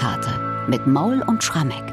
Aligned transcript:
Kirchenkantate 0.00 0.40
mit 0.68 0.86
Maul 0.86 1.22
und 1.26 1.44
Schrammeck. 1.44 1.84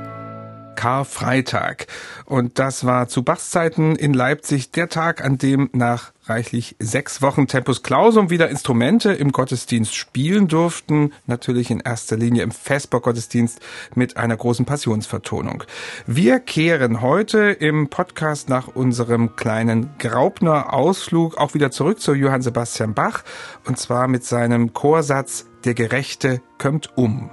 Karfreitag. 0.75 1.87
Und 2.25 2.59
das 2.59 2.85
war 2.85 3.07
zu 3.07 3.23
Bachs 3.23 3.49
Zeiten 3.49 3.95
in 3.95 4.13
Leipzig 4.13 4.71
der 4.71 4.89
Tag, 4.89 5.25
an 5.25 5.39
dem 5.39 5.69
nach 5.73 6.13
reichlich 6.25 6.75
sechs 6.79 7.21
Wochen 7.23 7.47
Tempus 7.47 7.81
Clausum 7.81 8.29
wieder 8.29 8.49
Instrumente 8.49 9.11
im 9.11 9.31
Gottesdienst 9.31 9.95
spielen 9.95 10.47
durften. 10.47 11.13
Natürlich 11.25 11.71
in 11.71 11.79
erster 11.79 12.15
Linie 12.15 12.43
im 12.43 12.51
Vesper-Gottesdienst 12.51 13.59
mit 13.95 14.17
einer 14.17 14.37
großen 14.37 14.65
Passionsvertonung. 14.65 15.63
Wir 16.05 16.39
kehren 16.39 17.01
heute 17.01 17.39
im 17.39 17.89
Podcast 17.89 18.47
nach 18.47 18.67
unserem 18.67 19.35
kleinen 19.35 19.89
Graubner-Ausflug 19.97 21.37
auch 21.37 21.55
wieder 21.55 21.71
zurück 21.71 21.99
zu 21.99 22.13
Johann 22.13 22.43
Sebastian 22.43 22.93
Bach 22.93 23.23
und 23.65 23.79
zwar 23.79 24.07
mit 24.07 24.23
seinem 24.23 24.73
Chorsatz 24.73 25.47
Der 25.65 25.73
Gerechte 25.73 26.41
kommt 26.59 26.95
um. 26.95 27.31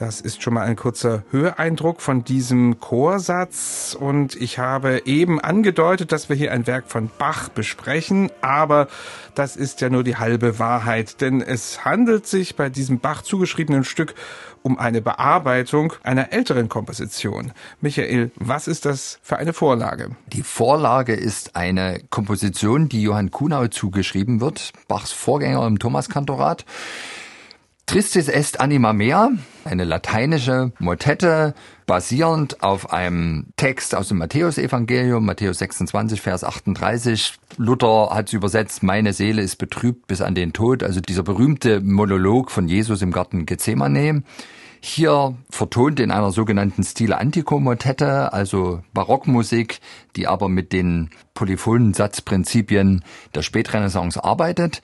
Das 0.00 0.22
ist 0.22 0.42
schon 0.42 0.54
mal 0.54 0.62
ein 0.62 0.76
kurzer 0.76 1.24
Höreindruck 1.30 2.00
von 2.00 2.24
diesem 2.24 2.80
Chorsatz 2.80 3.94
und 4.00 4.34
ich 4.34 4.58
habe 4.58 5.02
eben 5.04 5.38
angedeutet, 5.38 6.10
dass 6.10 6.30
wir 6.30 6.36
hier 6.36 6.52
ein 6.52 6.66
Werk 6.66 6.86
von 6.88 7.10
Bach 7.18 7.50
besprechen, 7.50 8.30
aber 8.40 8.88
das 9.34 9.56
ist 9.56 9.82
ja 9.82 9.90
nur 9.90 10.02
die 10.02 10.16
halbe 10.16 10.58
Wahrheit, 10.58 11.20
denn 11.20 11.42
es 11.42 11.84
handelt 11.84 12.26
sich 12.26 12.56
bei 12.56 12.70
diesem 12.70 13.00
Bach 13.00 13.20
zugeschriebenen 13.20 13.84
Stück 13.84 14.14
um 14.62 14.78
eine 14.78 15.02
Bearbeitung 15.02 15.92
einer 16.02 16.32
älteren 16.32 16.70
Komposition. 16.70 17.52
Michael, 17.82 18.30
was 18.36 18.68
ist 18.68 18.86
das 18.86 19.18
für 19.22 19.36
eine 19.36 19.52
Vorlage? 19.52 20.16
Die 20.28 20.42
Vorlage 20.42 21.12
ist 21.12 21.56
eine 21.56 22.00
Komposition, 22.08 22.88
die 22.88 23.02
Johann 23.02 23.30
Kuhnau 23.30 23.66
zugeschrieben 23.66 24.40
wird, 24.40 24.72
Bachs 24.88 25.12
Vorgänger 25.12 25.66
im 25.66 25.78
Thomaskantorat. 25.78 26.64
Tristis 27.90 28.28
est 28.28 28.60
anima 28.60 28.92
mea, 28.92 29.30
eine 29.70 29.84
lateinische 29.84 30.72
Motette, 30.78 31.54
basierend 31.86 32.62
auf 32.62 32.92
einem 32.92 33.46
Text 33.56 33.94
aus 33.94 34.08
dem 34.08 34.18
Matthäusevangelium, 34.18 35.24
Matthäus 35.24 35.58
26, 35.58 36.20
Vers 36.20 36.44
38. 36.44 37.34
Luther 37.56 38.10
hat 38.10 38.28
es 38.28 38.32
übersetzt, 38.32 38.82
meine 38.82 39.12
Seele 39.12 39.42
ist 39.42 39.56
betrübt 39.56 40.06
bis 40.08 40.20
an 40.20 40.34
den 40.34 40.52
Tod, 40.52 40.82
also 40.82 41.00
dieser 41.00 41.22
berühmte 41.22 41.80
Monolog 41.80 42.50
von 42.50 42.68
Jesus 42.68 43.02
im 43.02 43.12
Garten 43.12 43.46
Gethsemane. 43.46 44.22
Hier 44.82 45.36
vertont 45.50 46.00
in 46.00 46.10
einer 46.10 46.32
sogenannten 46.32 46.82
Stile 46.82 47.18
Antico 47.18 47.60
Motette, 47.60 48.32
also 48.32 48.82
Barockmusik, 48.94 49.80
die 50.16 50.26
aber 50.26 50.48
mit 50.48 50.72
den 50.72 51.10
polyphonen 51.34 51.92
Satzprinzipien 51.92 53.04
der 53.34 53.42
Spätrenaissance 53.42 54.24
arbeitet. 54.24 54.80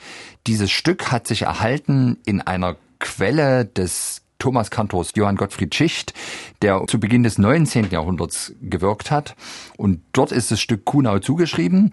Dieses 0.46 0.70
Stück 0.70 1.10
hat 1.10 1.26
sich 1.26 1.42
erhalten 1.42 2.18
in 2.26 2.42
einer 2.42 2.76
Quelle 2.98 3.64
des 3.64 4.25
Thomas 4.46 4.70
Kantors 4.70 5.10
Johann 5.16 5.34
Gottfried 5.34 5.74
Schicht, 5.74 6.14
der 6.62 6.84
zu 6.86 7.00
Beginn 7.00 7.24
des 7.24 7.36
19. 7.36 7.90
Jahrhunderts 7.90 8.52
gewirkt 8.62 9.10
hat. 9.10 9.34
Und 9.76 10.02
dort 10.12 10.30
ist 10.30 10.52
das 10.52 10.60
Stück 10.60 10.84
Kuhnau 10.84 11.18
zugeschrieben. 11.18 11.92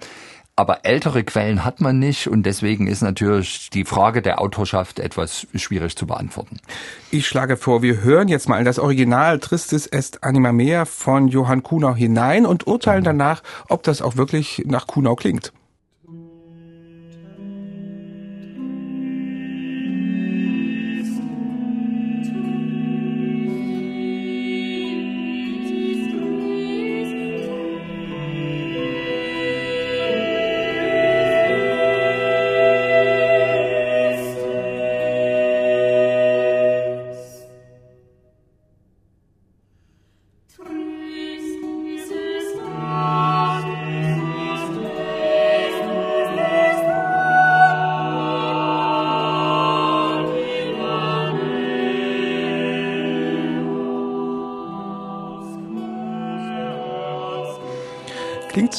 Aber 0.56 0.86
ältere 0.86 1.24
Quellen 1.24 1.66
hat 1.66 1.82
man 1.82 1.98
nicht 1.98 2.28
und 2.28 2.44
deswegen 2.44 2.86
ist 2.86 3.02
natürlich 3.02 3.72
die 3.72 3.86
Frage 3.86 4.22
der 4.22 4.40
Autorschaft 4.40 5.00
etwas 5.00 5.48
schwierig 5.56 5.96
zu 5.96 6.06
beantworten. 6.06 6.60
Ich 7.10 7.26
schlage 7.26 7.58
vor, 7.58 7.82
wir 7.82 8.04
hören 8.04 8.28
jetzt 8.28 8.48
mal 8.48 8.60
in 8.60 8.66
das 8.66 8.78
Original 8.78 9.40
Tristis 9.40 9.88
est 9.88 10.24
anima 10.24 10.52
mea 10.52 10.86
von 10.86 11.30
Johann 11.30 11.64
Kuhnau 11.64 11.96
hinein 11.96 12.46
und 12.46 12.68
urteilen 12.68 13.04
danach, 13.04 13.42
ob 13.68 13.82
das 13.82 14.04
auch 14.04 14.16
wirklich 14.16 14.62
nach 14.68 14.86
Kuhnau 14.86 15.16
klingt. 15.16 15.54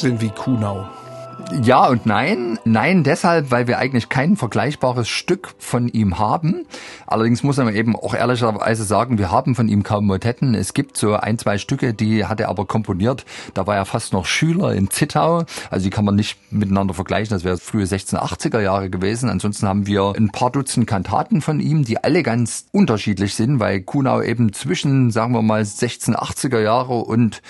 Denn 0.05 0.21
wie 0.21 0.29
Kuhnau? 0.29 0.87
Ja 1.63 1.87
und 1.87 2.05
nein. 2.05 2.59
Nein 2.63 3.03
deshalb, 3.03 3.49
weil 3.49 3.65
wir 3.65 3.79
eigentlich 3.79 4.07
kein 4.07 4.37
vergleichbares 4.37 5.09
Stück 5.09 5.55
von 5.57 5.87
ihm 5.87 6.19
haben. 6.19 6.67
Allerdings 7.07 7.41
muss 7.41 7.57
man 7.57 7.73
eben 7.75 7.95
auch 7.95 8.13
ehrlicherweise 8.13 8.83
sagen, 8.83 9.17
wir 9.17 9.31
haben 9.31 9.55
von 9.55 9.67
ihm 9.67 9.81
kaum 9.81 10.05
Motetten. 10.05 10.53
Es 10.53 10.75
gibt 10.75 10.95
so 10.95 11.15
ein, 11.15 11.39
zwei 11.39 11.57
Stücke, 11.57 11.95
die 11.95 12.25
hat 12.25 12.39
er 12.39 12.49
aber 12.49 12.65
komponiert. 12.65 13.25
Da 13.55 13.65
war 13.65 13.75
er 13.75 13.85
fast 13.85 14.13
noch 14.13 14.27
Schüler 14.27 14.75
in 14.75 14.91
Zittau. 14.91 15.45
Also 15.71 15.85
die 15.85 15.89
kann 15.89 16.05
man 16.05 16.13
nicht 16.13 16.37
miteinander 16.51 16.93
vergleichen. 16.93 17.35
Das 17.35 17.43
wäre 17.43 17.57
frühe 17.57 17.85
1680er 17.85 18.59
Jahre 18.59 18.91
gewesen. 18.91 19.27
Ansonsten 19.27 19.67
haben 19.67 19.87
wir 19.87 20.13
ein 20.15 20.29
paar 20.29 20.51
Dutzend 20.51 20.85
Kantaten 20.85 21.41
von 21.41 21.59
ihm, 21.59 21.83
die 21.83 22.03
alle 22.03 22.21
ganz 22.21 22.67
unterschiedlich 22.71 23.33
sind, 23.33 23.59
weil 23.59 23.81
Kuhnau 23.81 24.21
eben 24.21 24.53
zwischen, 24.53 25.09
sagen 25.09 25.33
wir 25.33 25.41
mal, 25.41 25.63
1680er 25.63 26.59
Jahre 26.59 26.93
und 26.93 27.41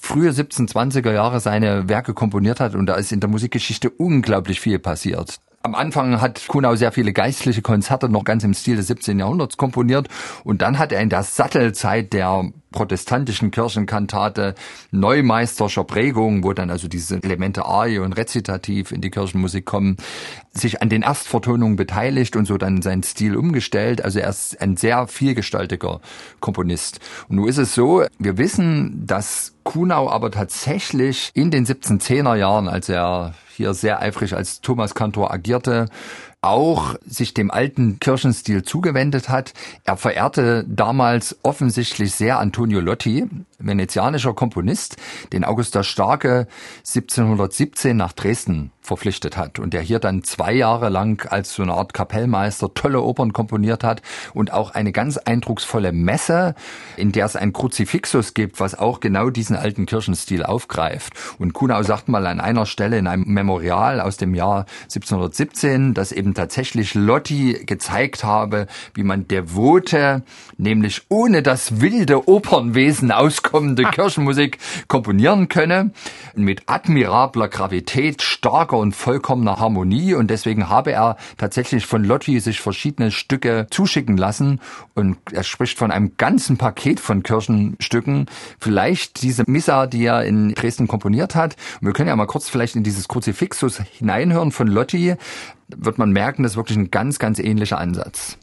frühe 0.00 0.30
1720er 0.30 1.12
Jahre 1.12 1.40
seine 1.40 1.88
Werke 1.88 2.14
komponiert 2.14 2.60
hat 2.60 2.74
und 2.74 2.86
da 2.86 2.94
ist 2.94 3.12
in 3.12 3.20
der 3.20 3.28
Musikgeschichte 3.28 3.90
unglaublich 3.90 4.60
viel 4.60 4.78
passiert. 4.78 5.40
Am 5.68 5.74
Anfang 5.74 6.22
hat 6.22 6.48
Kunau 6.48 6.76
sehr 6.76 6.92
viele 6.92 7.12
geistliche 7.12 7.60
Konzerte 7.60 8.08
noch 8.08 8.24
ganz 8.24 8.42
im 8.42 8.54
Stil 8.54 8.76
des 8.76 8.86
17. 8.86 9.18
Jahrhunderts 9.18 9.58
komponiert 9.58 10.08
und 10.42 10.62
dann 10.62 10.78
hat 10.78 10.92
er 10.92 11.02
in 11.02 11.10
der 11.10 11.22
Sattelzeit 11.24 12.14
der 12.14 12.50
protestantischen 12.72 13.50
Kirchenkantate 13.50 14.54
neumeisterscher 14.92 15.84
Prägung, 15.84 16.42
wo 16.42 16.54
dann 16.54 16.70
also 16.70 16.88
diese 16.88 17.22
Elemente 17.22 17.66
Arie 17.66 17.98
und 17.98 18.14
Rezitativ 18.14 18.92
in 18.92 19.02
die 19.02 19.10
Kirchenmusik 19.10 19.66
kommen, 19.66 19.98
sich 20.52 20.80
an 20.80 20.88
den 20.88 21.02
Erstvertonungen 21.02 21.76
beteiligt 21.76 22.34
und 22.34 22.46
so 22.46 22.56
dann 22.56 22.80
seinen 22.80 23.02
Stil 23.02 23.36
umgestellt. 23.36 24.02
Also 24.02 24.20
er 24.20 24.30
ist 24.30 24.58
ein 24.62 24.78
sehr 24.78 25.06
vielgestaltiger 25.06 26.00
Komponist. 26.40 27.00
Und 27.28 27.36
nun 27.36 27.48
ist 27.48 27.58
es 27.58 27.74
so, 27.74 28.04
wir 28.18 28.38
wissen, 28.38 29.06
dass 29.06 29.52
Kunau 29.64 30.08
aber 30.08 30.30
tatsächlich 30.30 31.30
in 31.34 31.50
den 31.50 31.66
1710er 31.66 32.36
Jahren, 32.36 32.68
als 32.68 32.88
er 32.88 33.34
hier 33.58 33.74
sehr 33.74 34.00
eifrig 34.00 34.34
als 34.34 34.60
Thomas 34.60 34.94
Kantor 34.94 35.32
agierte, 35.32 35.86
auch 36.40 36.94
sich 37.04 37.34
dem 37.34 37.50
alten 37.50 37.98
Kirchenstil 37.98 38.62
zugewendet 38.62 39.28
hat. 39.28 39.54
Er 39.84 39.96
verehrte 39.96 40.64
damals 40.68 41.36
offensichtlich 41.42 42.14
sehr 42.14 42.38
Antonio 42.38 42.80
Lotti, 42.80 43.28
venezianischer 43.58 44.34
Komponist, 44.34 44.96
den 45.32 45.44
August 45.44 45.74
der 45.74 45.82
Starke 45.82 46.46
1717 46.84 47.96
nach 47.96 48.12
Dresden 48.12 48.70
verpflichtet 48.88 49.36
hat 49.36 49.58
und 49.58 49.74
der 49.74 49.82
hier 49.82 49.98
dann 49.98 50.24
zwei 50.24 50.52
Jahre 50.54 50.88
lang 50.88 51.30
als 51.30 51.52
so 51.52 51.62
eine 51.62 51.74
Art 51.74 51.92
Kapellmeister 51.92 52.72
tolle 52.72 53.02
Opern 53.02 53.32
komponiert 53.32 53.84
hat 53.84 54.00
und 54.32 54.52
auch 54.52 54.70
eine 54.70 54.92
ganz 54.92 55.18
eindrucksvolle 55.18 55.92
Messe, 55.92 56.54
in 56.96 57.12
der 57.12 57.26
es 57.26 57.36
ein 57.36 57.52
Kruzifixus 57.52 58.32
gibt, 58.32 58.60
was 58.60 58.76
auch 58.76 59.00
genau 59.00 59.28
diesen 59.28 59.56
alten 59.56 59.84
Kirchenstil 59.84 60.42
aufgreift. 60.42 61.12
Und 61.38 61.52
Kunau 61.52 61.82
sagt 61.82 62.08
mal 62.08 62.26
an 62.26 62.40
einer 62.40 62.64
Stelle 62.64 62.98
in 62.98 63.06
einem 63.06 63.24
Memorial 63.26 64.00
aus 64.00 64.16
dem 64.16 64.34
Jahr 64.34 64.64
1717, 64.84 65.92
dass 65.92 66.10
eben 66.10 66.27
eben 66.28 66.34
tatsächlich 66.34 66.94
Lotti 66.94 67.64
gezeigt 67.64 68.22
habe, 68.22 68.66
wie 68.94 69.02
man 69.02 69.26
devote, 69.28 70.22
nämlich 70.58 71.02
ohne 71.08 71.42
das 71.42 71.80
wilde 71.80 72.28
Opernwesen 72.28 73.12
auskommende 73.12 73.84
Kirchenmusik 73.84 74.58
komponieren 74.88 75.48
könne, 75.48 75.92
mit 76.34 76.62
admirabler 76.66 77.48
Gravität, 77.48 78.20
starker 78.20 78.76
und 78.76 78.94
vollkommener 78.94 79.58
Harmonie. 79.58 80.14
Und 80.14 80.30
deswegen 80.30 80.68
habe 80.68 80.92
er 80.92 81.16
tatsächlich 81.38 81.86
von 81.86 82.04
Lotti 82.04 82.40
sich 82.40 82.60
verschiedene 82.60 83.10
Stücke 83.10 83.66
zuschicken 83.70 84.16
lassen. 84.18 84.60
Und 84.94 85.16
er 85.32 85.44
spricht 85.44 85.78
von 85.78 85.90
einem 85.90 86.16
ganzen 86.18 86.58
Paket 86.58 87.00
von 87.00 87.22
Kirchenstücken, 87.22 88.26
vielleicht 88.58 89.22
diese 89.22 89.44
Missa, 89.46 89.86
die 89.86 90.04
er 90.04 90.24
in 90.24 90.54
Dresden 90.54 90.88
komponiert 90.88 91.34
hat. 91.34 91.56
Und 91.80 91.86
wir 91.86 91.94
können 91.94 92.08
ja 92.08 92.16
mal 92.16 92.26
kurz 92.26 92.48
vielleicht 92.50 92.76
in 92.76 92.82
dieses 92.82 93.08
Kruzifixus 93.08 93.80
hineinhören 93.98 94.52
von 94.52 94.66
Lotti, 94.66 95.16
wird 95.68 95.98
man 95.98 96.10
merken, 96.10 96.42
das 96.42 96.52
ist 96.52 96.56
wirklich 96.56 96.78
ein 96.78 96.90
ganz, 96.90 97.18
ganz 97.18 97.38
ähnlicher 97.38 97.78
Ansatz. 97.78 98.38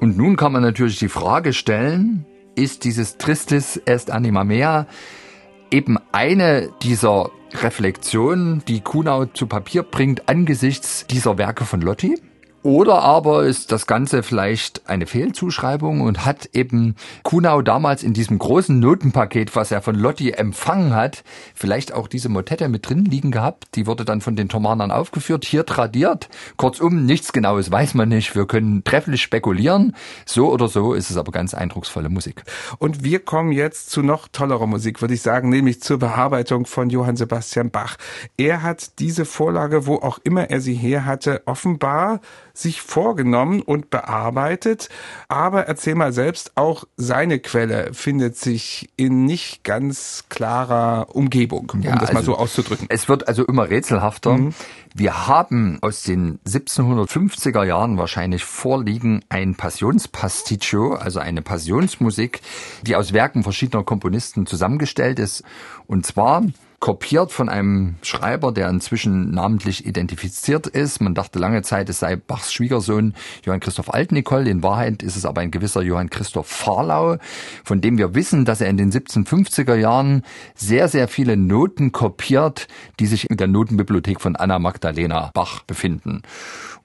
Und 0.00 0.16
nun 0.16 0.36
kann 0.36 0.52
man 0.52 0.62
natürlich 0.62 0.98
die 0.98 1.08
Frage 1.08 1.52
stellen, 1.52 2.24
ist 2.54 2.84
dieses 2.84 3.18
Tristis 3.18 3.76
est 3.84 4.10
anima 4.10 4.44
mea 4.44 4.86
eben 5.70 5.98
eine 6.12 6.70
dieser 6.82 7.30
Reflexionen, 7.52 8.62
die 8.68 8.80
Kunau 8.80 9.24
zu 9.26 9.46
Papier 9.46 9.82
bringt 9.82 10.28
angesichts 10.28 11.06
dieser 11.06 11.38
Werke 11.38 11.64
von 11.64 11.80
Lotti? 11.80 12.16
Oder 12.68 13.00
aber 13.00 13.46
ist 13.46 13.72
das 13.72 13.86
Ganze 13.86 14.22
vielleicht 14.22 14.90
eine 14.90 15.06
Fehlzuschreibung 15.06 16.02
und 16.02 16.26
hat 16.26 16.50
eben 16.52 16.96
Kunau 17.22 17.62
damals 17.62 18.02
in 18.02 18.12
diesem 18.12 18.38
großen 18.38 18.78
Notenpaket, 18.78 19.56
was 19.56 19.70
er 19.70 19.80
von 19.80 19.94
Lotti 19.94 20.32
empfangen 20.32 20.94
hat, 20.94 21.24
vielleicht 21.54 21.94
auch 21.94 22.08
diese 22.08 22.28
Motette 22.28 22.68
mit 22.68 22.86
drin 22.86 23.06
liegen 23.06 23.30
gehabt. 23.30 23.68
Die 23.74 23.86
wurde 23.86 24.04
dann 24.04 24.20
von 24.20 24.36
den 24.36 24.50
Thomanern 24.50 24.90
aufgeführt, 24.90 25.46
hier 25.46 25.64
tradiert. 25.64 26.28
Kurzum, 26.58 27.06
nichts 27.06 27.32
Genaues 27.32 27.72
weiß 27.72 27.94
man 27.94 28.10
nicht. 28.10 28.36
Wir 28.36 28.44
können 28.44 28.84
trefflich 28.84 29.22
spekulieren. 29.22 29.96
So 30.26 30.52
oder 30.52 30.68
so 30.68 30.92
ist 30.92 31.08
es 31.08 31.16
aber 31.16 31.32
ganz 31.32 31.54
eindrucksvolle 31.54 32.10
Musik. 32.10 32.42
Und 32.76 33.02
wir 33.02 33.20
kommen 33.20 33.52
jetzt 33.52 33.88
zu 33.88 34.02
noch 34.02 34.28
tollerer 34.28 34.66
Musik, 34.66 35.00
würde 35.00 35.14
ich 35.14 35.22
sagen, 35.22 35.48
nämlich 35.48 35.80
zur 35.80 36.00
Bearbeitung 36.00 36.66
von 36.66 36.90
Johann 36.90 37.16
Sebastian 37.16 37.70
Bach. 37.70 37.96
Er 38.36 38.62
hat 38.62 38.98
diese 38.98 39.24
Vorlage, 39.24 39.86
wo 39.86 39.94
auch 39.94 40.18
immer 40.22 40.50
er 40.50 40.60
sie 40.60 40.74
her 40.74 41.06
hatte, 41.06 41.40
offenbar 41.46 42.20
sich 42.58 42.82
vorgenommen 42.82 43.62
und 43.62 43.90
bearbeitet. 43.90 44.88
Aber 45.28 45.66
erzähl 45.66 45.94
mal 45.94 46.12
selbst, 46.12 46.52
auch 46.56 46.84
seine 46.96 47.38
Quelle 47.38 47.94
findet 47.94 48.36
sich 48.36 48.90
in 48.96 49.24
nicht 49.24 49.64
ganz 49.64 50.24
klarer 50.28 51.14
Umgebung, 51.14 51.70
um 51.72 51.82
ja, 51.82 51.92
das 51.92 52.10
also 52.10 52.12
mal 52.14 52.24
so 52.24 52.36
auszudrücken. 52.36 52.86
Es 52.90 53.08
wird 53.08 53.28
also 53.28 53.44
immer 53.44 53.70
rätselhafter. 53.70 54.32
Mhm. 54.32 54.54
Wir 54.94 55.26
haben 55.26 55.78
aus 55.82 56.02
den 56.02 56.40
1750er 56.46 57.64
Jahren 57.64 57.98
wahrscheinlich 57.98 58.44
vorliegen 58.44 59.22
ein 59.28 59.54
Passionspasticcio, 59.54 60.94
also 60.94 61.20
eine 61.20 61.42
Passionsmusik, 61.42 62.40
die 62.82 62.96
aus 62.96 63.12
Werken 63.12 63.42
verschiedener 63.42 63.84
Komponisten 63.84 64.46
zusammengestellt 64.46 65.18
ist. 65.18 65.44
Und 65.86 66.06
zwar 66.06 66.42
kopiert 66.80 67.32
von 67.32 67.48
einem 67.48 67.96
Schreiber, 68.02 68.52
der 68.52 68.68
inzwischen 68.68 69.30
namentlich 69.32 69.84
identifiziert 69.84 70.66
ist. 70.68 71.00
Man 71.00 71.14
dachte 71.14 71.38
lange 71.38 71.62
Zeit, 71.62 71.88
es 71.88 71.98
sei 71.98 72.14
Bachs 72.14 72.52
Schwiegersohn 72.52 73.14
Johann 73.44 73.60
Christoph 73.60 73.92
Altnicol. 73.92 74.46
In 74.46 74.62
Wahrheit 74.62 75.02
ist 75.02 75.16
es 75.16 75.26
aber 75.26 75.40
ein 75.40 75.50
gewisser 75.50 75.82
Johann 75.82 76.08
Christoph 76.08 76.46
Farlau, 76.46 77.16
von 77.64 77.80
dem 77.80 77.98
wir 77.98 78.14
wissen, 78.14 78.44
dass 78.44 78.60
er 78.60 78.68
in 78.68 78.76
den 78.76 78.92
1750er 78.92 79.74
Jahren 79.74 80.22
sehr, 80.54 80.88
sehr 80.88 81.08
viele 81.08 81.36
Noten 81.36 81.90
kopiert, 81.90 82.68
die 83.00 83.06
sich 83.06 83.28
in 83.28 83.36
der 83.36 83.48
Notenbibliothek 83.48 84.20
von 84.20 84.36
Anna 84.36 84.58
Magdalena 84.58 85.30
Bach 85.34 85.62
befinden. 85.64 86.22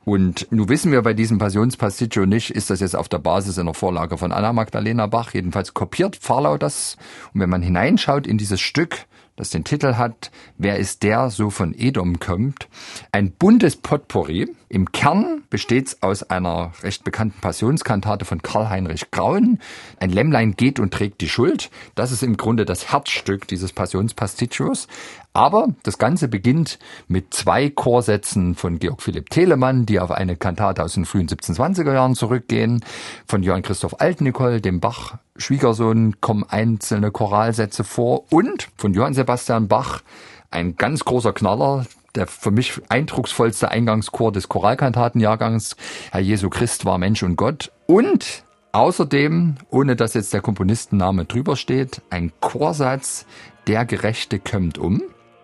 Und 0.05 0.47
nun 0.51 0.69
wissen 0.69 0.91
wir 0.91 1.01
bei 1.01 1.13
diesem 1.13 1.37
Passionspasticcio 1.37 2.25
nicht, 2.25 2.49
ist 2.49 2.69
das 2.69 2.81
jetzt 2.81 2.95
auf 2.95 3.09
der 3.09 3.19
Basis 3.19 3.57
einer 3.57 3.73
Vorlage 3.73 4.17
von 4.17 4.31
Anna 4.31 4.51
Magdalena 4.51 5.07
Bach. 5.07 5.33
Jedenfalls 5.33 5.73
kopiert 5.73 6.17
Farlau 6.17 6.57
das. 6.57 6.97
Und 7.33 7.39
wenn 7.41 7.49
man 7.49 7.61
hineinschaut 7.61 8.27
in 8.27 8.37
dieses 8.37 8.59
Stück, 8.59 9.05
das 9.35 9.49
den 9.49 9.63
Titel 9.63 9.95
hat 9.95 10.29
Wer 10.57 10.77
ist 10.77 11.01
der 11.01 11.31
so 11.31 11.49
von 11.49 11.73
Edom 11.73 12.19
kommt? 12.19 12.67
Ein 13.11 13.31
buntes 13.31 13.75
Potpourri. 13.75 14.47
Im 14.69 14.91
Kern 14.91 15.43
besteht 15.49 15.87
es 15.87 16.03
aus 16.03 16.23
einer 16.23 16.71
recht 16.83 17.03
bekannten 17.03 17.39
Passionskantate 17.41 18.25
von 18.25 18.41
Karl-Heinrich 18.41 19.09
Graun. 19.11 19.59
Ein 19.99 20.11
Lämmlein 20.11 20.55
geht 20.55 20.79
und 20.79 20.93
trägt 20.93 21.21
die 21.21 21.29
Schuld. 21.29 21.71
Das 21.95 22.11
ist 22.11 22.23
im 22.23 22.37
Grunde 22.37 22.65
das 22.65 22.91
Herzstück 22.91 23.47
dieses 23.47 23.73
Passionspasticcios. 23.73 24.87
Aber 25.33 25.69
das 25.81 25.97
Ganze 25.97 26.27
beginnt 26.27 26.77
mit 27.07 27.33
zwei 27.33 27.69
Chorsätzen 27.71 28.53
von 28.53 28.77
Georg 28.77 29.01
Philipp 29.01 29.31
Telemann, 29.31 29.87
die 29.87 29.99
auf 29.99 30.11
eine 30.11 30.35
Kantate 30.35 30.83
aus 30.83 30.93
den 30.93 31.05
frühen 31.05 31.27
1720er 31.27 31.91
Jahren 31.91 32.13
zurückgehen. 32.13 32.85
Von 33.25 33.41
Johann 33.41 33.63
Christoph 33.63 33.99
Altnicol, 33.99 34.61
dem 34.61 34.79
Bach 34.79 35.17
Schwiegersohn, 35.35 36.21
kommen 36.21 36.45
einzelne 36.47 37.09
Choralsätze 37.09 37.83
vor 37.83 38.31
und 38.31 38.69
von 38.77 38.93
Johann 38.93 39.15
Sebastian 39.15 39.67
Bach 39.67 40.03
ein 40.51 40.75
ganz 40.75 41.03
großer 41.03 41.33
Knaller, 41.33 41.87
der 42.13 42.27
für 42.27 42.51
mich 42.51 42.79
eindrucksvollste 42.89 43.71
Eingangschor 43.71 44.31
des 44.31 44.49
Choralkantatenjahrgangs, 44.49 45.75
Herr 46.11 46.21
Jesu 46.21 46.51
Christ 46.51 46.85
war 46.85 46.99
Mensch 46.99 47.23
und 47.23 47.37
Gott. 47.37 47.71
Und 47.87 48.43
außerdem, 48.71 49.55
ohne 49.71 49.95
dass 49.95 50.13
jetzt 50.13 50.31
der 50.31 50.41
Komponistenname 50.41 51.25
drüber 51.25 51.55
steht, 51.55 52.03
ein 52.11 52.31
Chorsatz, 52.39 53.25
der 53.65 53.85
Gerechte 53.85 54.37
kömmt 54.37 54.77
um 54.77 55.01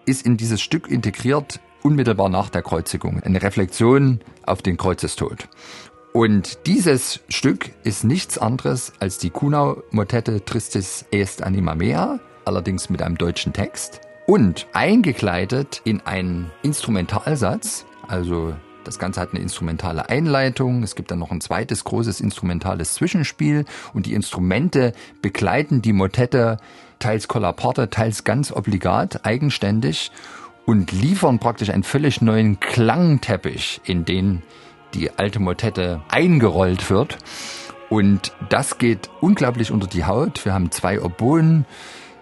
ist 0.10 0.26
in 0.26 0.38
dieses 0.38 0.62
Stück 0.62 0.90
integriert, 0.90 1.60
unmittelbar 1.84 2.30
nach 2.30 2.50
der 2.50 2.64
Kreuzigung. 2.64 3.22
Eine 3.22 3.42
Reflexion 3.42 4.20
auf 4.46 4.62
den 4.62 4.76
Kreuzestod. 4.76 5.48
Und 6.12 6.66
dieses 6.66 7.20
Stück 7.30 7.72
ist 7.84 8.04
nichts 8.04 8.38
anderes 8.40 8.94
als 9.00 9.20
die 9.20 9.30
Kunau-Motette 9.30 10.44
Tristis 10.44 11.06
est 11.12 11.44
anima 11.44 11.76
mea, 11.76 12.20
allerdings 12.46 12.90
mit 12.90 13.04
einem 13.04 13.18
deutschen 13.18 13.54
Text 13.54 14.02
und 14.26 14.68
eingekleidet 14.74 15.82
in 15.86 16.02
einen 16.02 16.52
Instrumentalsatz, 16.64 17.86
also 18.08 18.56
das 18.90 18.98
Ganze 18.98 19.22
hat 19.22 19.34
eine 19.34 19.42
instrumentale 19.44 20.10
Einleitung. 20.10 20.82
Es 20.82 20.96
gibt 20.96 21.12
dann 21.12 21.20
noch 21.20 21.30
ein 21.30 21.42
zweites 21.42 21.84
großes 21.84 22.22
instrumentales 22.22 22.96
Zwischenspiel 22.96 23.66
und 23.94 24.08
die 24.08 24.16
Instrumente 24.16 24.94
begleiten 25.22 25.84
die 25.84 25.94
Motette 25.94 26.58
teils 26.98 27.28
kollaparte, 27.28 27.92
teils 27.92 28.24
ganz 28.24 28.52
obligat, 28.52 29.28
eigenständig 29.28 30.12
und 30.66 30.92
liefern 30.92 31.38
praktisch 31.38 31.70
einen 31.70 31.84
völlig 31.84 32.22
neuen 32.22 32.60
Klangteppich, 32.60 33.80
in 33.84 34.06
den 34.06 34.42
die 34.96 35.12
alte 35.12 35.40
Motette 35.40 36.02
eingerollt 36.10 36.90
wird. 36.90 37.20
Und 37.90 38.34
das 38.50 38.80
geht 38.80 39.12
unglaublich 39.22 39.72
unter 39.72 39.86
die 39.86 40.06
Haut. 40.06 40.44
Wir 40.46 40.56
haben 40.56 40.72
zwei 40.72 41.00
Oboen 41.00 41.68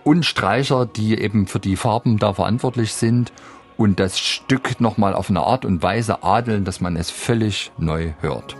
und 0.03 0.25
Streicher, 0.25 0.85
die 0.85 1.17
eben 1.17 1.47
für 1.47 1.61
die 1.61 1.77
Farben 1.77 2.17
da 2.17 2.33
verantwortlich 2.33 2.93
sind 2.93 3.31
und 3.77 3.99
das 3.99 4.19
Stück 4.19 4.81
nochmal 4.81 5.13
auf 5.13 5.29
eine 5.29 5.41
Art 5.41 5.65
und 5.65 5.81
Weise 5.81 6.23
adeln, 6.23 6.65
dass 6.65 6.81
man 6.81 6.95
es 6.95 7.09
völlig 7.09 7.71
neu 7.77 8.13
hört. 8.19 8.55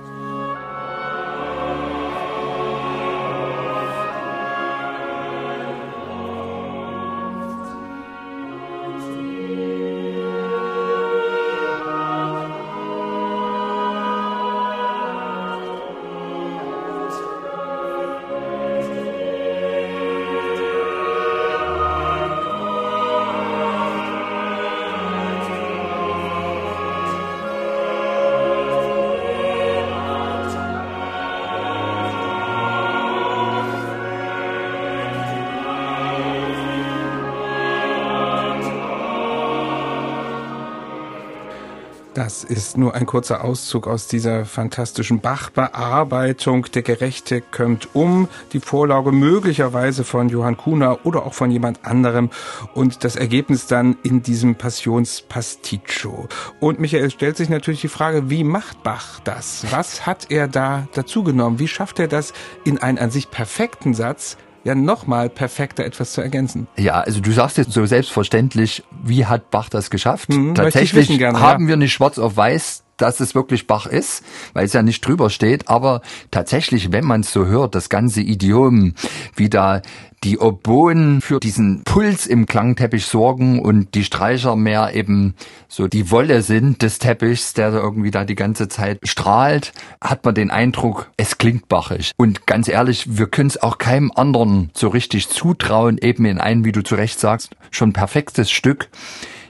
Das 42.18 42.44
ist 42.44 42.80
nur 42.80 42.96
ein 42.96 43.06
kurzer 43.06 43.44
Auszug 43.44 43.86
aus 43.86 44.08
dieser 44.08 44.44
fantastischen 44.46 45.20
Bach-Bearbeitung. 45.20 46.66
Der 46.74 46.82
Gerechte 46.82 47.42
kommt 47.42 47.94
um. 47.94 48.28
Die 48.54 48.60
Vorlage 48.60 49.12
möglicherweise 49.12 50.04
von 50.04 50.28
Johann 50.28 50.58
Kuhner 50.58 51.06
oder 51.06 51.28
auch 51.28 51.36
von 51.36 51.52
jemand 51.52 51.86
anderem. 51.86 52.32
Und 52.74 53.04
das 53.04 53.18
Ergebnis 53.18 53.68
dann 53.68 53.98
in 54.02 54.24
diesem 54.24 54.56
Passionspasticcio. 54.56 56.28
Und 56.60 56.80
Michael 56.80 57.12
stellt 57.12 57.38
sich 57.38 57.50
natürlich 57.50 57.82
die 57.82 57.88
Frage, 57.88 58.32
wie 58.32 58.44
macht 58.44 58.82
Bach 58.82 59.20
das? 59.24 59.68
Was 59.70 60.08
hat 60.08 60.32
er 60.32 60.48
da 60.48 60.88
dazu 60.96 61.24
genommen? 61.24 61.60
Wie 61.60 61.68
schafft 61.68 62.00
er 62.00 62.08
das 62.08 62.34
in 62.64 62.80
einen 62.80 62.98
an 62.98 63.12
sich 63.12 63.30
perfekten 63.30 63.94
Satz 63.94 64.38
ja 64.64 64.76
nochmal 64.76 65.30
perfekter 65.30 65.86
etwas 65.86 66.14
zu 66.14 66.22
ergänzen. 66.22 66.68
Ja, 66.78 67.00
also 67.02 67.22
du 67.22 67.32
sagst 67.32 67.58
jetzt 67.58 67.72
so 67.72 67.86
selbstverständlich, 67.86 68.84
wie 69.04 69.26
hat 69.26 69.50
Bach 69.52 69.70
das 69.70 69.90
geschafft? 69.90 70.30
Hm, 70.30 70.56
Tatsächlich 70.56 71.18
gerne, 71.18 71.40
haben 71.40 71.64
ja. 71.64 71.70
wir 71.70 71.78
nicht 71.78 71.94
schwarz 71.94 72.18
auf 72.18 72.36
weiß 72.36 72.84
dass 72.98 73.20
es 73.20 73.36
wirklich 73.36 73.68
Bach 73.68 73.86
ist, 73.86 74.24
weil 74.54 74.66
es 74.66 74.74
ja 74.74 74.82
nicht 74.82 75.06
drüber 75.06 75.30
steht. 75.30 75.70
Aber 75.70 76.01
tatsächlich, 76.32 76.92
wenn 76.92 77.06
man 77.06 77.22
es 77.22 77.32
so 77.32 77.46
hört, 77.46 77.75
das 77.75 77.89
ganze 77.89 78.22
Idiom, 78.22 78.94
wie 79.36 79.50
da 79.50 79.82
die 80.24 80.39
Oboen 80.39 81.22
für 81.22 81.39
diesen 81.39 81.84
Puls 81.84 82.25
im 82.25 82.48
Klangteppich 82.48 83.06
sorgen 83.06 83.60
und 83.60 83.94
die 83.94 84.04
Streicher 84.04 84.56
mehr 84.56 84.96
eben 84.96 85.36
so 85.68 85.88
die 85.88 86.10
Wolle 86.10 86.42
sind 86.42 86.82
des 86.82 86.98
Teppichs, 87.00 87.54
der 87.54 87.72
irgendwie 87.72 88.12
da 88.12 88.25
die 88.25 88.36
ganze 88.36 88.68
Zeit 88.68 89.00
strahlt, 89.04 89.74
hat 90.01 90.25
man 90.25 90.34
den 90.34 90.50
Eindruck, 90.50 91.12
es 91.18 91.38
klingt 91.38 91.70
bachig. 91.70 92.12
Und 92.18 92.48
ganz 92.48 92.68
ehrlich, 92.68 93.18
wir 93.18 93.27
können 93.27 93.50
es 93.50 93.62
auch 93.62 93.77
keinem 93.77 94.12
anderen 94.16 94.72
so 94.74 94.88
richtig 94.88 95.30
zutrauen, 95.30 96.00
eben 96.00 96.25
in 96.25 96.39
ein, 96.39 96.66
wie 96.66 96.72
du 96.72 96.84
zu 96.84 96.96
Recht 96.96 97.20
sagst, 97.20 97.56
schon 97.70 97.94
perfektes 97.94 98.50
Stück 98.50 98.89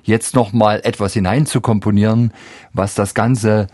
jetzt 0.08 0.36
noch 0.36 0.54
mal 0.54 0.82
etwas 0.84 1.14
hineinzukomponieren, 1.14 2.34
was 2.74 2.96
das 2.96 3.14
Ganze 3.14 3.68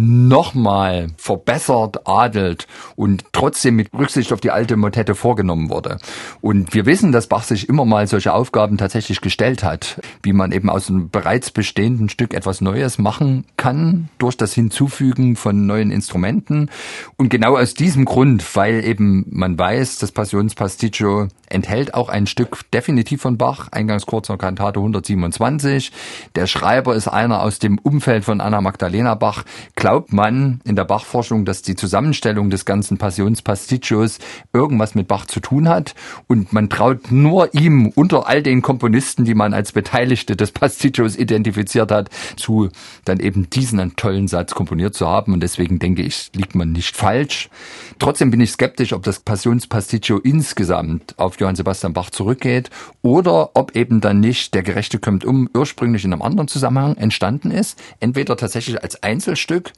nochmal 0.00 1.08
verbessert, 1.16 2.06
adelt 2.06 2.66
und 2.96 3.24
trotzdem 3.32 3.76
mit 3.76 3.92
Rücksicht 3.92 4.32
auf 4.32 4.40
die 4.40 4.50
alte 4.50 4.76
Motette 4.76 5.14
vorgenommen 5.14 5.68
wurde. 5.68 5.98
Und 6.40 6.72
wir 6.74 6.86
wissen, 6.86 7.12
dass 7.12 7.26
Bach 7.26 7.42
sich 7.42 7.68
immer 7.68 7.84
mal 7.84 8.06
solche 8.06 8.32
Aufgaben 8.32 8.78
tatsächlich 8.78 9.20
gestellt 9.20 9.62
hat, 9.62 10.00
wie 10.22 10.32
man 10.32 10.52
eben 10.52 10.70
aus 10.70 10.88
einem 10.88 11.10
bereits 11.10 11.50
bestehenden 11.50 12.08
Stück 12.08 12.34
etwas 12.34 12.60
Neues 12.60 12.98
machen 12.98 13.44
kann 13.56 14.08
durch 14.18 14.36
das 14.36 14.54
Hinzufügen 14.54 15.36
von 15.36 15.66
neuen 15.66 15.90
Instrumenten. 15.90 16.70
Und 17.16 17.28
genau 17.28 17.56
aus 17.56 17.74
diesem 17.74 18.06
Grund, 18.06 18.44
weil 18.56 18.84
eben 18.84 19.26
man 19.28 19.58
weiß, 19.58 19.98
das 19.98 20.12
Passionspasticcio 20.12 21.28
enthält 21.50 21.94
auch 21.94 22.08
ein 22.08 22.26
Stück 22.26 22.70
definitiv 22.72 23.20
von 23.20 23.36
Bach, 23.36 23.68
eingangs 23.72 24.06
kurzer 24.06 24.38
Kantate 24.38 24.78
127. 24.78 25.92
Der 26.36 26.46
Schreiber 26.46 26.94
ist 26.94 27.08
einer 27.08 27.42
aus 27.42 27.58
dem 27.58 27.78
Umfeld 27.78 28.24
von 28.24 28.40
Anna 28.40 28.60
Magdalena 28.60 29.14
Bach. 29.14 29.44
Glaubt 29.90 30.12
man 30.12 30.60
in 30.62 30.76
der 30.76 30.84
Bachforschung, 30.84 31.44
dass 31.44 31.62
die 31.62 31.74
Zusammenstellung 31.74 32.48
des 32.48 32.64
ganzen 32.64 32.96
Passionspasticcios 32.96 34.20
irgendwas 34.52 34.94
mit 34.94 35.08
Bach 35.08 35.26
zu 35.26 35.40
tun 35.40 35.68
hat 35.68 35.96
und 36.28 36.52
man 36.52 36.70
traut 36.70 37.10
nur 37.10 37.52
ihm 37.54 37.88
unter 37.96 38.28
all 38.28 38.40
den 38.40 38.62
Komponisten, 38.62 39.24
die 39.24 39.34
man 39.34 39.52
als 39.52 39.72
Beteiligte 39.72 40.36
des 40.36 40.52
Pasticcios 40.52 41.16
identifiziert 41.16 41.90
hat, 41.90 42.08
zu, 42.36 42.68
dann 43.04 43.18
eben 43.18 43.50
diesen 43.50 43.96
tollen 43.96 44.28
Satz 44.28 44.54
komponiert 44.54 44.94
zu 44.94 45.08
haben 45.08 45.32
und 45.32 45.40
deswegen 45.40 45.80
denke 45.80 46.02
ich, 46.02 46.30
liegt 46.36 46.54
man 46.54 46.70
nicht 46.70 46.96
falsch. 46.96 47.50
Trotzdem 47.98 48.30
bin 48.30 48.40
ich 48.40 48.52
skeptisch, 48.52 48.92
ob 48.92 49.02
das 49.02 49.18
Passionspasticcio 49.18 50.18
insgesamt 50.18 51.18
auf 51.18 51.40
Johann 51.40 51.56
Sebastian 51.56 51.94
Bach 51.94 52.10
zurückgeht 52.10 52.70
oder 53.02 53.50
ob 53.54 53.74
eben 53.74 54.00
dann 54.00 54.20
nicht 54.20 54.54
der 54.54 54.62
Gerechte 54.62 55.00
kommt 55.00 55.24
um 55.24 55.50
ursprünglich 55.52 56.04
in 56.04 56.12
einem 56.12 56.22
anderen 56.22 56.46
Zusammenhang 56.46 56.96
entstanden 56.96 57.50
ist. 57.50 57.76
Entweder 57.98 58.36
tatsächlich 58.36 58.80
als 58.80 59.02
Einzelstück, 59.02 59.69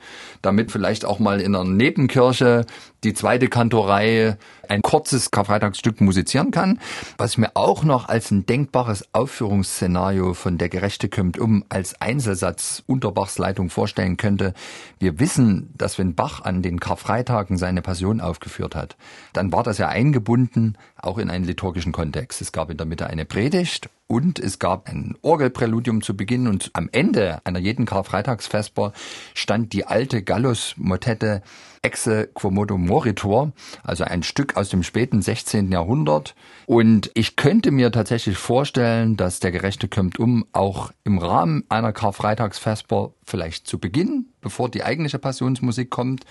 damit 0.43 0.73
vielleicht 0.73 1.05
auch 1.05 1.19
mal 1.19 1.41
in 1.41 1.55
einer 1.55 1.65
Nebenkirche 1.65 2.65
die 3.05 3.15
zweite 3.15 3.49
Kantorei 3.49 4.37
ein 4.69 4.81
kurzes 4.83 5.31
Karfreitagsstück 5.31 6.01
musizieren 6.01 6.51
kann. 6.51 6.79
Was 7.19 7.33
ich 7.33 7.39
mir 7.39 7.51
auch 7.55 7.83
noch 7.85 8.09
als 8.09 8.31
ein 8.31 8.47
denkbares 8.47 9.09
Aufführungsszenario 9.13 10.35
von 10.35 10.57
Der 10.57 10.69
Gerechte 10.69 11.09
kommt 11.09 11.39
um 11.39 11.65
als 11.69 12.01
Einzelsatz 12.01 12.83
unter 12.87 13.13
Bachs 13.13 13.39
Leitung 13.39 13.71
vorstellen 13.71 14.17
könnte. 14.17 14.55
Wir 14.99 15.19
wissen, 15.19 15.73
dass 15.77 15.99
wenn 15.99 16.15
Bach 16.15 16.43
an 16.43 16.63
den 16.63 16.81
Karfreitagen 16.81 17.59
seine 17.59 17.83
Passion 17.83 18.21
aufgeführt 18.21 18.75
hat, 18.75 18.97
dann 19.33 19.53
war 19.53 19.63
das 19.63 19.79
ja 19.79 19.89
eingebunden 19.89 20.79
auch 20.97 21.19
in 21.19 21.31
einen 21.31 21.45
liturgischen 21.45 21.93
Kontext. 21.93 22.41
Es 22.41 22.53
gab 22.53 22.71
in 22.71 22.77
der 22.77 22.87
Mitte 22.87 23.09
eine 23.09 23.25
Predigt 23.25 23.91
und 24.07 24.39
es 24.39 24.59
gab 24.59 24.89
ein 24.89 25.17
Orgelpräludium 25.23 26.03
zu 26.03 26.17
Beginn 26.17 26.47
und 26.47 26.71
am 26.75 26.89
Ende 26.93 27.41
einer 27.45 27.59
jeden 27.59 27.87
Karfreitagsvesper 27.87 28.93
stand 29.35 29.73
die 29.73 29.87
alte 29.87 30.23
Gallus-Motette 30.23 31.43
Exe 31.85 32.29
Quomodo 32.33 32.79
Moritor, 32.93 33.53
also 33.83 34.05
ein 34.05 34.23
Stück 34.23 34.57
aus 34.59 34.69
dem 34.69 34.83
späten 34.83 35.23
16. 35.23 35.73
Jahrhundert. 35.73 36.35
Und 36.67 37.11
ich 37.15 37.37
könnte 37.37 37.71
mir 37.71 37.91
tatsächlich 37.91 38.37
vorstellen, 38.37 39.17
dass 39.17 39.41
der 39.41 39.51
Gerechte 39.51 39.89
kommt 39.89 40.19
um 40.19 40.45
auch 40.53 40.93
im 41.03 41.17
Rahmen 41.17 41.65
einer 41.71 41.95
Karfreitagsvesper 41.95 43.13
vielleicht 43.25 43.67
zu 43.67 43.79
Beginn, 43.79 44.27
bevor 44.43 44.69
die 44.69 44.85
eigentliche 44.85 45.19
Passionsmusik 45.19 45.89
kommt, 45.89 46.25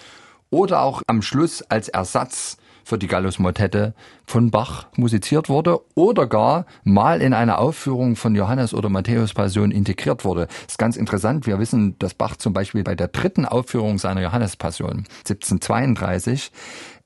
oder 0.51 0.84
auch 0.84 1.01
am 1.08 1.24
Schluss 1.24 1.63
als 1.63 1.89
Ersatz 1.89 2.58
für 2.84 2.98
die 2.98 3.08
Gallus-Motette 3.08 3.94
von 4.26 4.52
Bach 4.52 4.88
musiziert 4.96 5.50
wurde 5.50 5.80
oder 5.96 6.28
gar 6.28 6.66
mal 6.84 7.22
in 7.22 7.34
eine 7.34 7.58
Aufführung 7.58 8.16
von 8.16 8.36
Johannes 8.36 8.74
oder 8.74 8.90
Matthäus 8.90 9.34
Passion 9.34 9.72
integriert 9.72 10.26
wurde. 10.26 10.48
Das 10.48 10.74
ist 10.74 10.78
ganz 10.78 10.98
interessant. 10.98 11.48
Wir 11.48 11.60
wissen, 11.60 11.98
dass 12.00 12.14
Bach 12.14 12.36
zum 12.36 12.54
Beispiel 12.54 12.84
bei 12.84 12.96
der 12.96 13.08
dritten 13.08 13.46
Aufführung 13.46 13.98
seiner 13.98 14.22
Johannes 14.22 14.56
Passion 14.56 15.06
1732 15.20 16.52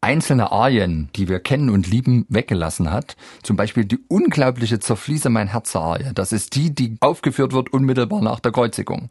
einzelne 0.05 0.51
Arien, 0.51 1.09
die 1.15 1.27
wir 1.27 1.39
kennen 1.39 1.71
und 1.71 1.88
lieben, 1.88 2.27
weggelassen 2.29 2.91
hat. 2.91 3.15
Zum 3.41 3.55
Beispiel 3.55 3.85
die 3.85 3.97
unglaubliche 4.07 4.79
Zerfließe 4.79 5.31
mein 5.31 5.47
Herz 5.47 5.75
Arie. 5.75 6.12
Das 6.13 6.31
ist 6.31 6.53
die, 6.55 6.75
die 6.75 6.97
aufgeführt 7.00 7.53
wird 7.53 7.74
unmittelbar 7.74 8.21
nach 8.21 8.39
der 8.39 8.51
Kreuzigung. 8.51 9.09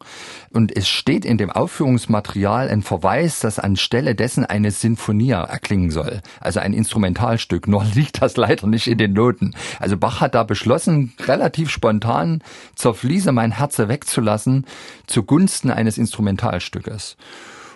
Und 0.53 0.75
es 0.77 0.87
steht 0.87 1.25
in 1.25 1.37
dem 1.37 1.51
Aufführungsmaterial 1.51 2.69
ein 2.69 2.83
Verweis, 2.83 3.41
dass 3.41 3.59
anstelle 3.59 4.15
dessen 4.15 4.45
eine 4.45 4.71
Sinfonia 4.71 5.43
erklingen 5.43 5.91
soll. 5.91 6.23
Also 6.39 6.61
ein 6.61 6.73
Instrumentalstück. 6.73 7.67
Nur 7.67 7.85
liegt 7.85 8.23
das 8.23 8.37
leider 8.37 8.69
nicht 8.69 8.87
in 8.87 8.99
den 8.99 9.15
Noten. 9.15 9.57
Also 9.81 9.97
Bach 9.97 10.21
hat 10.21 10.37
da 10.37 10.45
beschlossen, 10.45 11.13
relativ 11.27 11.71
spontan 11.71 12.41
Zerfließe 12.77 13.33
mein 13.33 13.51
Herze 13.51 13.89
wegzulassen 13.89 14.65
zugunsten 15.09 15.73
eines 15.73 15.99
Instrumentalstückes. 15.99 17.17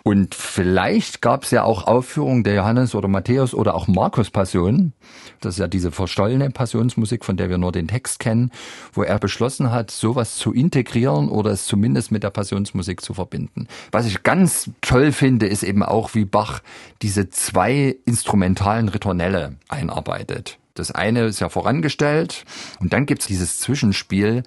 Und 0.08 0.34
vielleicht 0.34 1.20
gab 1.20 1.42
es 1.42 1.50
ja 1.50 1.64
auch 1.64 1.86
Aufführungen 1.86 2.42
der 2.42 2.54
Johannes 2.54 2.94
oder 2.94 3.08
Matthäus 3.08 3.52
oder 3.52 3.74
auch 3.74 3.88
Markus 3.88 4.30
Passion. 4.30 4.94
Das 5.42 5.56
ist 5.56 5.60
ja 5.60 5.68
diese 5.68 5.92
verstollene 5.92 6.48
Passionsmusik, 6.48 7.26
von 7.26 7.36
der 7.36 7.50
wir 7.50 7.58
nur 7.58 7.72
den 7.72 7.88
Text 7.88 8.18
kennen, 8.18 8.50
wo 8.94 9.02
er 9.02 9.18
beschlossen 9.18 9.70
hat, 9.70 9.90
sowas 9.90 10.36
zu 10.36 10.54
integrieren 10.54 11.28
oder 11.28 11.50
es 11.50 11.66
zumindest 11.66 12.10
mit 12.10 12.22
der 12.22 12.30
Passionsmusik 12.30 13.02
zu 13.02 13.12
verbinden. 13.12 13.68
Was 13.92 14.06
ich 14.06 14.22
ganz 14.22 14.70
toll 14.80 15.12
finde, 15.12 15.46
ist 15.46 15.62
eben 15.62 15.82
auch, 15.82 16.14
wie 16.14 16.24
Bach 16.24 16.60
diese 17.02 17.28
zwei 17.28 17.94
instrumentalen 18.06 18.88
Ritornelle 18.88 19.56
einarbeitet. 19.68 20.56
Das 20.78 20.90
eine 20.90 21.25
ist 21.25 21.40
ja 21.40 21.49
vorangestellt 21.49 22.44
und 22.80 22.92
dann 22.92 23.06
gibt's 23.06 23.26
dieses 23.26 23.58
Zwischenspiel, 23.58 24.42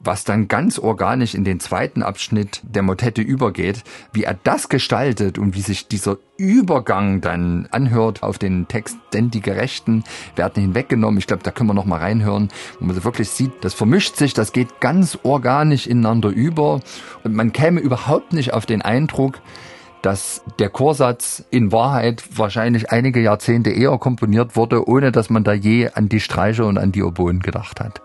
was 0.00 0.24
dann 0.24 0.48
ganz 0.48 0.78
organisch 0.78 1.34
in 1.34 1.44
den 1.44 1.60
zweiten 1.60 2.02
Abschnitt 2.02 2.60
der 2.62 2.82
Motette 2.82 3.22
übergeht. 3.22 3.84
Wie 4.12 4.24
er 4.24 4.34
das 4.34 4.68
gestaltet 4.68 5.38
und 5.38 5.54
wie 5.54 5.60
sich 5.60 5.88
dieser 5.88 6.18
Übergang 6.36 7.20
dann 7.20 7.68
anhört 7.70 8.22
auf 8.22 8.38
den 8.38 8.66
Text, 8.66 8.96
denn 9.12 9.30
die 9.30 9.40
Gerechten 9.40 10.04
werden 10.34 10.62
hinweggenommen. 10.62 11.18
Ich 11.18 11.26
glaube, 11.26 11.42
da 11.42 11.50
können 11.50 11.70
wir 11.70 11.74
noch 11.74 11.84
mal 11.84 12.00
reinhören, 12.00 12.48
wo 12.80 12.86
man 12.86 13.04
wirklich 13.04 13.28
sieht, 13.28 13.52
das 13.60 13.74
vermischt 13.74 14.16
sich, 14.16 14.34
das 14.34 14.52
geht 14.52 14.80
ganz 14.80 15.18
organisch 15.22 15.86
ineinander 15.86 16.30
über 16.30 16.80
und 17.22 17.34
man 17.34 17.52
käme 17.52 17.80
überhaupt 17.80 18.32
nicht 18.32 18.52
auf 18.52 18.66
den 18.66 18.82
Eindruck, 18.82 19.40
dass 20.04 20.42
der 20.58 20.68
Chorsatz 20.68 21.44
in 21.50 21.72
Wahrheit 21.72 22.24
wahrscheinlich 22.36 22.90
einige 22.90 23.20
Jahrzehnte 23.20 23.70
eher 23.70 23.96
komponiert 23.98 24.54
wurde, 24.54 24.86
ohne 24.86 25.12
dass 25.12 25.30
man 25.30 25.44
da 25.44 25.54
je 25.54 25.88
an 25.88 26.10
die 26.10 26.20
Streicher 26.20 26.66
und 26.66 26.76
an 26.76 26.92
die 26.92 27.02
Oboen 27.02 27.40
gedacht 27.40 27.80
hat. 27.80 28.02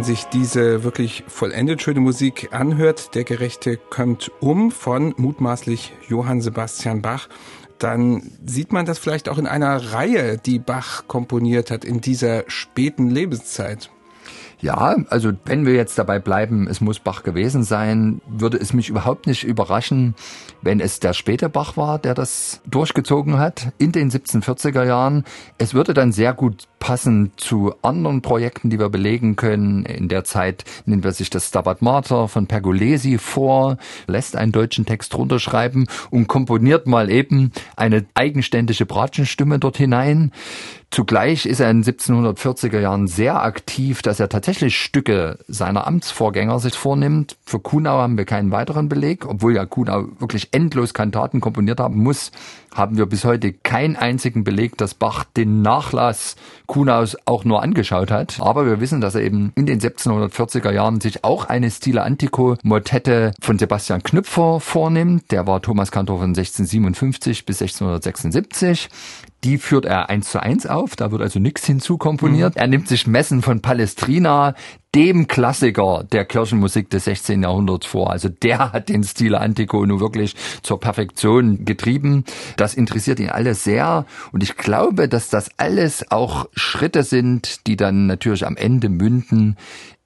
Man 0.00 0.06
sich 0.06 0.24
diese 0.24 0.82
wirklich 0.82 1.24
vollendet 1.28 1.82
schöne 1.82 2.00
Musik 2.00 2.54
anhört, 2.54 3.14
Der 3.14 3.24
Gerechte 3.24 3.76
kommt 3.76 4.32
um 4.40 4.70
von 4.70 5.12
mutmaßlich 5.18 5.92
Johann 6.08 6.40
Sebastian 6.40 7.02
Bach, 7.02 7.28
dann 7.78 8.22
sieht 8.46 8.72
man 8.72 8.86
das 8.86 8.98
vielleicht 8.98 9.28
auch 9.28 9.36
in 9.36 9.46
einer 9.46 9.92
Reihe, 9.92 10.38
die 10.38 10.58
Bach 10.58 11.06
komponiert 11.06 11.70
hat 11.70 11.84
in 11.84 12.00
dieser 12.00 12.44
späten 12.46 13.10
Lebenszeit. 13.10 13.90
Ja, 14.62 14.96
also 15.08 15.32
wenn 15.46 15.64
wir 15.64 15.74
jetzt 15.74 15.98
dabei 15.98 16.18
bleiben, 16.18 16.68
es 16.68 16.82
muss 16.82 16.98
Bach 16.98 17.22
gewesen 17.22 17.62
sein, 17.62 18.20
würde 18.28 18.58
es 18.58 18.74
mich 18.74 18.90
überhaupt 18.90 19.26
nicht 19.26 19.44
überraschen, 19.44 20.14
wenn 20.60 20.80
es 20.80 21.00
der 21.00 21.14
späte 21.14 21.48
Bach 21.48 21.78
war, 21.78 21.98
der 21.98 22.14
das 22.14 22.60
durchgezogen 22.66 23.38
hat 23.38 23.72
in 23.78 23.92
den 23.92 24.10
1740er 24.10 24.84
Jahren. 24.84 25.24
Es 25.56 25.72
würde 25.72 25.94
dann 25.94 26.12
sehr 26.12 26.34
gut 26.34 26.68
passen 26.78 27.32
zu 27.36 27.74
anderen 27.82 28.20
Projekten, 28.20 28.68
die 28.68 28.78
wir 28.78 28.90
belegen 28.90 29.36
können. 29.36 29.84
In 29.84 30.08
der 30.08 30.24
Zeit 30.24 30.64
nimmt 30.84 31.04
er 31.04 31.12
sich 31.12 31.30
das 31.30 31.48
Stabat 31.48 31.80
Mater 31.80 32.28
von 32.28 32.46
Pergolesi 32.46 33.16
vor, 33.16 33.78
lässt 34.06 34.36
einen 34.36 34.52
deutschen 34.52 34.84
Text 34.84 35.14
runterschreiben 35.16 35.86
und 36.10 36.26
komponiert 36.26 36.86
mal 36.86 37.10
eben 37.10 37.52
eine 37.76 38.04
eigenständige 38.14 38.84
Bratschenstimme 38.84 39.58
dort 39.58 39.78
hinein. 39.78 40.32
Zugleich 40.90 41.46
ist 41.46 41.60
er 41.60 41.70
in 41.70 41.82
den 41.82 41.94
1740er 41.94 42.80
Jahren 42.80 43.06
sehr 43.06 43.40
aktiv, 43.40 44.02
dass 44.02 44.18
er 44.18 44.28
tatsächlich 44.28 44.76
Stücke 44.76 45.38
seiner 45.46 45.86
Amtsvorgänger 45.86 46.58
sich 46.58 46.74
vornimmt. 46.74 47.36
Für 47.44 47.60
Kuhnau 47.60 47.98
haben 47.98 48.18
wir 48.18 48.24
keinen 48.24 48.50
weiteren 48.50 48.88
Beleg, 48.88 49.24
obwohl 49.24 49.54
ja 49.54 49.66
Kuhnau 49.66 50.06
wirklich 50.18 50.48
endlos 50.50 50.92
Kantaten 50.92 51.40
komponiert 51.40 51.78
haben 51.78 52.02
muss, 52.02 52.32
haben 52.74 52.96
wir 52.96 53.06
bis 53.06 53.24
heute 53.24 53.52
keinen 53.52 53.94
einzigen 53.94 54.42
Beleg, 54.42 54.76
dass 54.78 54.94
Bach 54.94 55.22
den 55.22 55.62
Nachlass 55.62 56.34
Kuhnaus 56.66 57.16
auch 57.24 57.44
nur 57.44 57.62
angeschaut 57.62 58.10
hat. 58.10 58.38
Aber 58.40 58.66
wir 58.66 58.80
wissen, 58.80 59.00
dass 59.00 59.14
er 59.14 59.22
eben 59.22 59.52
in 59.54 59.66
den 59.66 59.80
1740er 59.80 60.72
Jahren 60.72 61.00
sich 61.00 61.22
auch 61.22 61.44
eine 61.44 61.70
Stile 61.70 62.02
Antico 62.02 62.56
Motette 62.64 63.32
von 63.40 63.58
Sebastian 63.58 64.02
Knüpfer 64.02 64.58
vornimmt. 64.58 65.30
Der 65.30 65.46
war 65.46 65.62
Thomas 65.62 65.92
Kantor 65.92 66.18
von 66.18 66.30
1657 66.30 67.46
bis 67.46 67.62
1676. 67.62 68.88
Die 69.44 69.56
führt 69.56 69.86
er 69.86 70.10
eins 70.10 70.30
zu 70.30 70.42
eins 70.42 70.66
auf, 70.66 70.96
da 70.96 71.10
wird 71.12 71.22
also 71.22 71.38
nichts 71.38 71.64
hinzukomponiert. 71.64 72.56
Mhm. 72.56 72.60
Er 72.60 72.66
nimmt 72.66 72.88
sich 72.88 73.06
Messen 73.06 73.40
von 73.40 73.62
Palestrina, 73.62 74.54
dem 74.94 75.28
Klassiker 75.28 76.04
der 76.10 76.24
Kirchenmusik 76.24 76.90
des 76.90 77.04
16. 77.04 77.42
Jahrhunderts 77.42 77.86
vor. 77.86 78.10
Also 78.10 78.28
der 78.28 78.72
hat 78.72 78.88
den 78.88 79.02
Stil 79.02 79.34
Antico 79.34 79.84
nun 79.86 80.00
wirklich 80.00 80.34
zur 80.62 80.78
Perfektion 80.78 81.64
getrieben. 81.64 82.24
Das 82.56 82.74
interessiert 82.74 83.20
ihn 83.20 83.30
alles 83.30 83.64
sehr 83.64 84.04
und 84.32 84.42
ich 84.42 84.56
glaube, 84.56 85.08
dass 85.08 85.30
das 85.30 85.50
alles 85.56 86.10
auch 86.10 86.46
Schritte 86.54 87.02
sind, 87.02 87.66
die 87.66 87.76
dann 87.76 88.06
natürlich 88.06 88.46
am 88.46 88.56
Ende 88.56 88.88
münden 88.88 89.56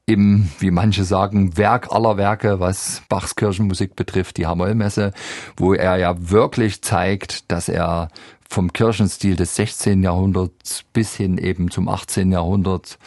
im, 0.07 0.51
wie 0.59 0.71
manche 0.71 1.05
sagen, 1.05 1.57
Werk 1.57 1.91
aller 1.91 2.17
Werke, 2.17 2.61
was 2.61 3.03
Bachs 3.09 3.37
Kirchenmusik 3.37 3.97
betrifft, 3.97 4.37
die 4.37 4.47
Hamollmesse, 4.47 5.13
wo 5.57 5.73
er 5.73 5.97
ja 5.97 6.15
wirklich 6.31 6.83
zeigt, 6.83 7.51
dass 7.51 7.69
er 7.69 8.09
vom 8.49 8.73
Kirchenstil 8.73 9.37
des 9.37 9.57
16. 9.57 10.03
Jahrhunderts 10.03 10.85
bis 10.93 11.15
hin 11.15 11.39
eben 11.39 11.71
zum 11.71 11.89
18. 11.89 12.31
Jahrhundert 12.33 12.99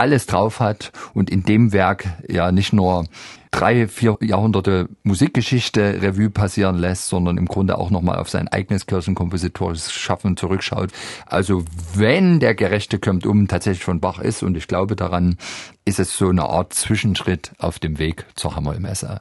alles 0.00 0.24
drauf 0.24 0.60
hat 0.60 0.92
und 1.12 1.28
in 1.28 1.42
dem 1.42 1.74
Werk 1.74 2.06
ja 2.26 2.52
nicht 2.52 2.72
nur 2.72 3.04
drei, 3.50 3.86
vier 3.86 4.16
Jahrhunderte 4.22 4.88
Musikgeschichte 5.02 6.00
Revue 6.00 6.30
passieren 6.30 6.78
lässt, 6.78 7.08
sondern 7.08 7.36
im 7.36 7.44
Grunde 7.44 7.76
auch 7.76 7.90
nochmal 7.90 8.18
auf 8.18 8.30
sein 8.30 8.48
eigenes 8.48 8.86
kirchenkompositorisches 8.86 9.92
Schaffen 9.92 10.38
zurückschaut. 10.38 10.90
Also 11.26 11.64
wenn 11.94 12.40
der 12.40 12.54
Gerechte 12.54 12.98
kommt 12.98 13.26
um 13.26 13.46
tatsächlich 13.46 13.84
von 13.84 14.00
Bach 14.00 14.20
ist, 14.20 14.42
und 14.42 14.56
ich 14.56 14.68
glaube 14.68 14.96
daran, 14.96 15.36
ist 15.84 16.00
es 16.00 16.16
so 16.16 16.30
eine 16.30 16.44
Art 16.44 16.72
Zwischenschritt 16.72 17.52
auf 17.58 17.78
dem 17.78 17.98
Weg 17.98 18.24
zur 18.36 18.56
Hammermesse. 18.56 19.20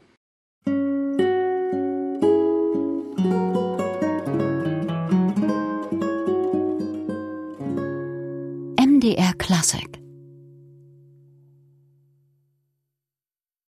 MDR 8.78 9.34
Classic 9.38 9.99